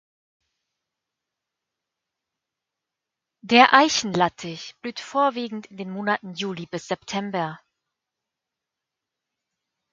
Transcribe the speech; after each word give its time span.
Der 3.43 3.73
Eichen-Lattich 3.75 4.75
blüht 4.81 4.99
vorwiegend 4.99 5.67
in 5.67 5.77
den 5.77 5.91
Monaten 5.91 6.33
Juli 6.33 6.65
bis 6.65 6.87
September. 6.87 7.59